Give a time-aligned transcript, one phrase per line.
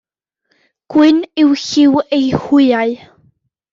[0.93, 2.91] Gwyn yw lliw eu hwyau.